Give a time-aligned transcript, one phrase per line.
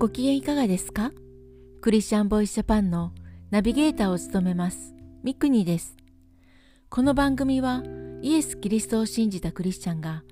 [0.00, 1.12] ご機嫌いかがですか？
[1.82, 3.12] クリスチャンボイスジャパンの
[3.50, 5.94] ナビゲーターを務めますミクニです。
[6.88, 7.82] この番組は
[8.22, 10.22] イエス・キリストを信じたクリスチャンが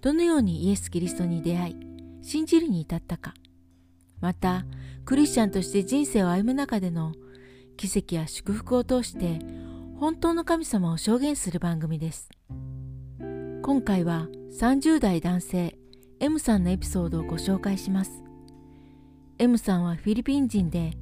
[0.00, 1.76] どのようにイエス・キリストに出会い
[2.22, 3.34] 信じるに至ったか
[4.22, 4.64] また
[5.04, 7.12] クリスチャンとして人生を歩む中での
[7.76, 9.40] 奇跡や祝福を通して
[10.00, 12.30] 本当の神様を証言する番組です。
[13.20, 14.26] 今回は
[14.58, 15.76] 30代男性
[16.18, 18.22] M さんのエピソードをご紹介します。
[19.40, 20.94] M さんはフィリピン人で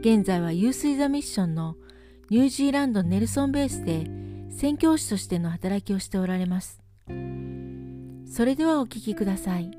[0.00, 1.76] 現在はユース・イザ・ミッションの
[2.28, 4.04] ニュージーランドネルソンベースで
[4.50, 6.82] 宣教師としての働きをしておられます。
[8.26, 9.70] それではお聞きください。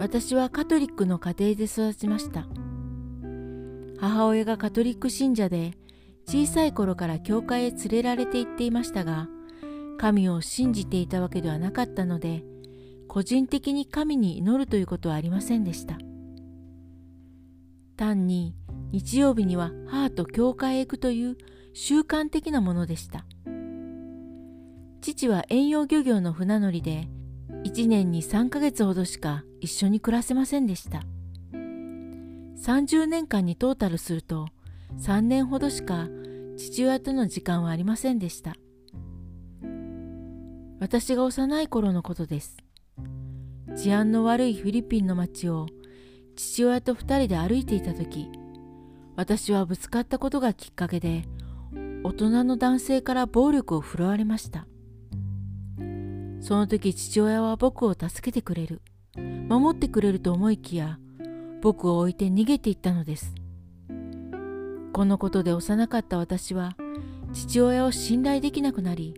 [0.00, 2.48] 私はカトリックの家庭で育ちました。
[4.00, 5.74] 母親がカトリック信者で
[6.26, 9.28] 小さい頃から教会へ連れられて行っていましたが、
[9.96, 12.42] 神を信じていたわけではなかったので、
[13.14, 15.98] 個人的に神に祈るということはありませんでした。
[17.96, 18.56] 単に
[18.90, 21.36] 日曜日には母と教会へ行くという
[21.74, 23.24] 習慣的なものでした。
[25.00, 27.08] 父は遠洋漁業の船乗りで
[27.62, 31.04] 1年に3ヶ月ほどしか一緒に暮らせませんでした。
[31.52, 34.48] 30年間にトータルすると
[34.98, 36.08] 3年ほどしか
[36.56, 38.56] 父親との時間はありませんでした。
[40.80, 42.63] 私が幼い頃のことです。
[43.76, 45.66] 治安の悪いフィリピンの街を
[46.36, 48.30] 父親と2人で歩いていた時
[49.16, 51.24] 私はぶつかったことがきっかけで
[52.02, 54.66] 大人の男性から暴力を振るわれました。
[56.44, 58.82] その時父親は僕を助けてくれる
[59.48, 60.98] 守ってくれると思いきや
[61.62, 63.34] 僕を置いて逃げていったのです。
[64.92, 66.76] このことで幼かった私は
[67.32, 69.14] 父親を信頼できなくなり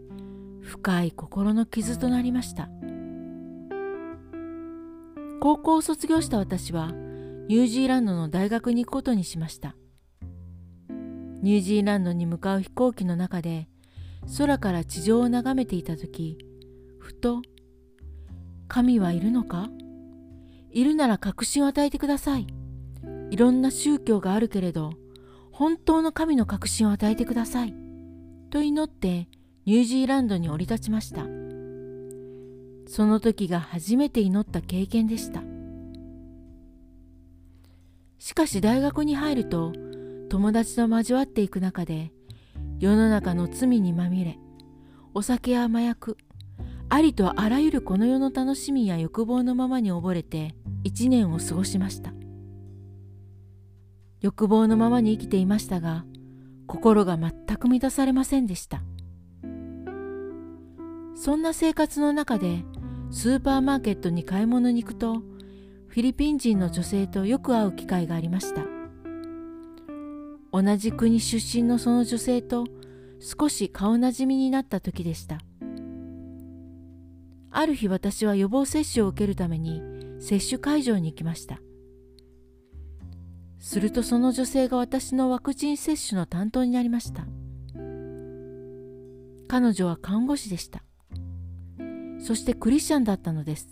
[0.62, 2.68] 深い心の傷となりました。
[5.40, 6.92] 高校を卒業した私は
[7.48, 9.76] ニュージーランドの大学に行くことにしました。
[11.42, 13.68] ニュージーランドに向かう飛行機の中で
[14.38, 16.38] 空から地上を眺めていた時
[16.98, 17.42] ふと
[18.66, 19.68] 「神はいるのか？
[20.72, 22.46] いるなら確信を与えてください」
[23.30, 24.94] いろんな宗教があるけれど
[25.52, 27.74] 本当の神の確信を与えてください。
[28.50, 29.28] と祈って
[29.66, 31.26] ニュージーランドに降り立ちました。
[32.86, 35.42] その時が初めて祈った経験でした。
[38.18, 39.72] しかし大学に入ると
[40.28, 42.12] 友達と交わっていく中で
[42.80, 44.38] 世の中の罪にまみれ
[45.14, 46.16] お酒や麻薬
[46.88, 52.12] ありとあらゆるこの世の楽しみや欲望のままに溺れて一年を過ごしました。
[54.20, 56.04] 欲望のままに生きていましたが
[56.66, 58.82] 心が全く満たされませんでした。
[61.14, 62.64] そんな生活の中で
[63.10, 65.14] スーパーマーケットに買い物に行くと
[65.88, 68.62] フィリピン人の女性とよく会う機会がありました。
[70.52, 72.64] 同じ国出身のその女性と
[73.20, 75.40] 少し顔なじみになった時でした。
[77.50, 79.82] ある日私は予防接種を受けるために
[80.20, 81.60] 接種会場に行きました。
[83.58, 87.26] するとその女性が私のワクチン接種の担当になりました。
[89.48, 90.85] 彼女は看護師でした。
[92.26, 93.68] そしてクリスチャンだったのです。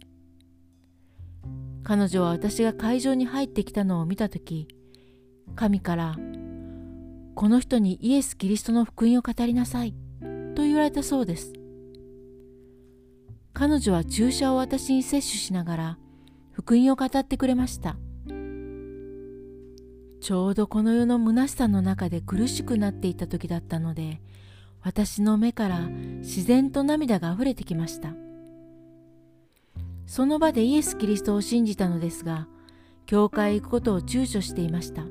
[1.82, 4.69] 彼女は私が会場に入ってきたのを見た時
[5.56, 6.16] 神から
[7.34, 9.92] 「この人にイエス・キリストの福音を語りなさい」
[10.54, 11.53] と言われたそうです。
[13.54, 15.98] 彼女は注射を私に接種しながら
[16.53, 17.97] 福音を語ってくれました。
[20.21, 24.22] ちょうどこの世の虚しさの中で苦しくなっていた時だったので
[24.81, 28.15] 私の目から自然と涙があふれてきました。
[30.06, 32.48] その場でイエス・キリストを信じたのですが
[33.06, 35.04] 教会へ行くことを躊躇していました。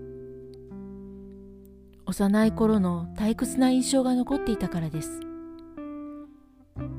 [2.06, 5.20] 幼い頃の退屈な印象が残っていたからです。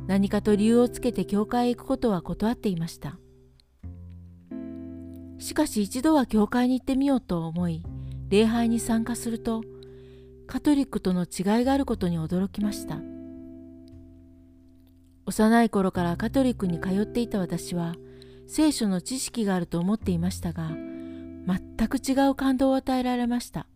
[0.06, 3.18] 何かと理由をつけて教会へ行くことは断っていました。
[5.38, 7.82] しかし一度は教会に行ってみようと思い
[8.28, 9.62] 礼拝に参加すると
[10.46, 13.13] カトリックとの違いがあることに驚きました。
[15.26, 17.94] 幼い頃からカトリックに通っていた私は
[18.46, 20.70] 聖書の知識があると思っていましたが
[21.46, 23.66] 全く違う感動を与えられました。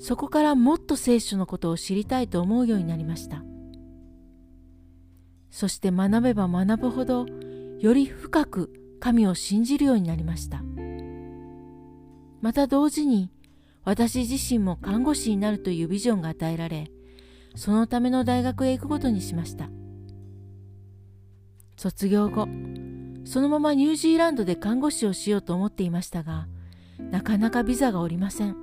[0.00, 3.42] そこからもっと聖書のことを知りたいと思うようになりました。
[5.50, 7.26] そして学べば学ぶほど
[7.80, 10.62] より深く神を信じるようになりました。
[12.40, 13.30] また同時に
[13.84, 16.90] 私自身も看護師になるというビジョンが与えられ
[17.58, 19.68] そのための大学へ行くことにしました。
[21.76, 22.46] 卒業後
[23.24, 26.46] そのままニュージーランドで看護師をしようと思っていましたが
[27.10, 28.56] なかなかビザが下りません。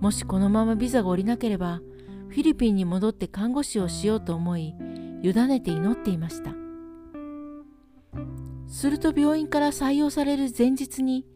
[0.00, 1.82] もしこのままビザが下りなければ
[2.30, 4.74] フィリピンに戻って看護師をしようと思い
[5.22, 6.54] 委ねて祈っていました。
[8.68, 11.26] すると病院から採用される前日に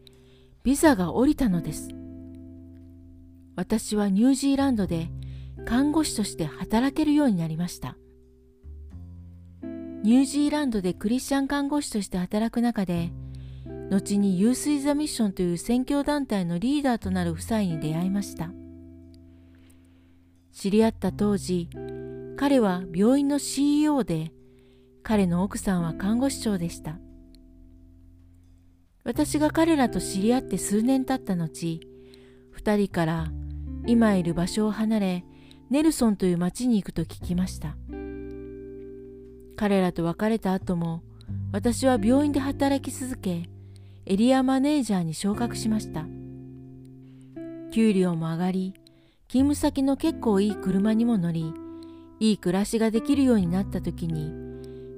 [0.63, 1.89] ビザが下りたのです。
[3.55, 5.11] 私はニュージーランドで
[5.65, 7.97] 看護師として働けるようになりました。
[10.03, 13.13] ニュージーランドでクリスチャン看護師として働く中で
[13.89, 18.51] 後にユース・イザ・ミッションという宣教団体のリーダーとなる夫妻に出会いました。
[20.51, 21.69] 知り合った当時
[22.35, 24.33] 彼は病院の CEO で
[25.03, 26.99] 彼の奥さんは看護師長でした。
[29.05, 31.81] 私が彼らと知り合って数年経った後
[32.57, 33.31] 2人から
[33.85, 35.25] 今いる場所を離れ
[35.73, 37.75] ネルソンという町に行くと聞きました。
[39.55, 41.01] 彼らと別れた後も
[41.51, 43.49] 私は病院で働き続け
[44.05, 46.05] エリアマネージャーに昇格しました。
[47.71, 48.75] 給料も上がり
[49.27, 51.51] 勤務先の結構いい車にも乗り
[52.19, 54.31] いい暮らしができるようになった時に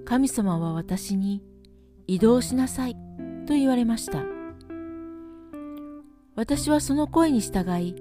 [0.04, 1.42] 神様は私に
[2.06, 2.96] 移動しなさい
[3.48, 4.26] と言われました。
[6.36, 7.96] 私はその声に従い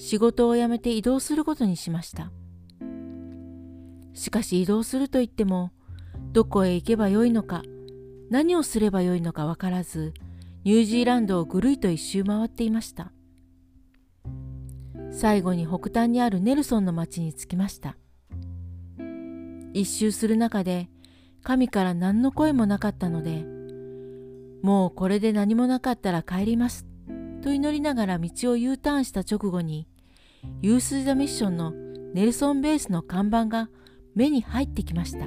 [0.00, 2.32] 仕事を辞めて移動することにしました。
[4.14, 5.72] しかし移動すると言っても
[6.32, 7.62] どこへ行けばよいのか
[8.30, 10.14] 何をすればよいのか分からず
[10.64, 13.12] ニュージーランドをぐるりと一周回っていました。
[15.12, 17.98] 最後に北端にあるネルソンの町に着きました。
[19.74, 20.88] 一周する中で
[21.42, 23.44] 神から何の声もなかったので
[24.62, 26.86] もうこれで何もなかったら帰ります
[27.40, 29.88] と祈りながら道を U ターンした直後に
[30.62, 31.72] ユース・ザ・ミッションの
[32.14, 33.68] ネルソンベースの看板が
[34.14, 35.26] 目に入ってきました。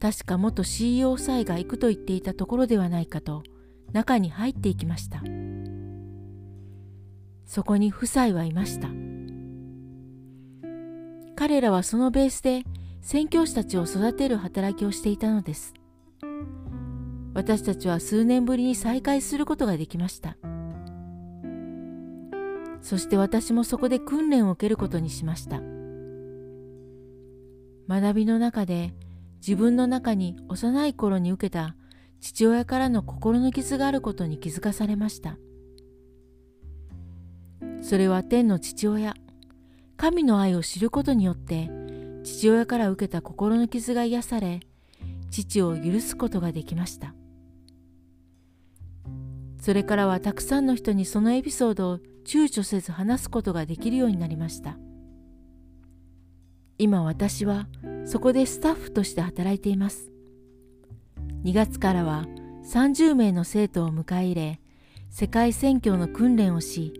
[0.00, 3.42] 確か元 CEO 夫が行くと言っていたところではないかと
[3.92, 5.22] 中に入っていきました。
[7.46, 8.88] そこに夫妻はいました。
[11.34, 12.64] 彼らはそのベースで
[13.00, 15.74] 宣教師たちを育てる働きをしていたのです。
[17.38, 20.36] 私たちは数年ぶりに再会することができました。
[22.82, 25.60] そして私もそこで訓練を受けることにしました。
[27.88, 28.92] 学びの中で
[29.36, 31.76] 自分の中に幼い頃に受けた
[32.18, 35.38] 父親からの心の傷があることに気づかされました。
[37.82, 39.14] それは天の父親
[39.96, 41.70] 神の愛を知ることによって
[42.24, 44.58] 父親から受けた心の傷が癒され
[45.30, 47.14] 父を許すことができました。
[49.68, 54.78] それからはたくさんの人にそのエピソードを躊躇せず話すことができるようになりました。
[56.78, 57.68] 今私は
[58.06, 60.10] そこでスタッフとして働いています。
[61.44, 62.24] 2月からは
[62.64, 64.60] 30名の生徒を迎え入れ
[65.10, 66.94] 世界宣教の訓練をし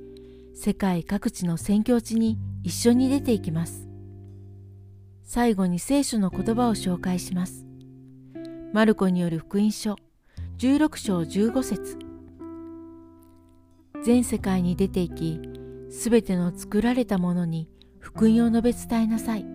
[0.55, 3.89] 世界各地の宣教地に一緒に出ていきます。
[5.25, 7.65] 最後に聖書の言葉を紹介します。
[8.75, 9.97] マルコによる福音書
[10.59, 12.08] 16章15節。
[14.05, 15.41] 全世界に出て行き
[15.91, 17.69] すべての作られたものに
[17.99, 19.47] 福音を述べ伝えなさい。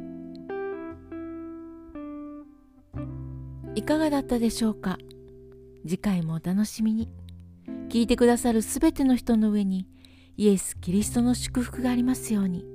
[3.75, 4.97] いかがだったでしょうか？
[5.83, 7.09] 次回もお楽しみに。
[7.89, 9.87] 聞いてくださるすべての人の上に
[10.37, 12.65] イエス・キリストの祝福がありますように。